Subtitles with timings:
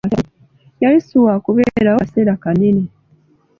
[0.81, 2.83] Yali si waakubeerawo kaseera kanene.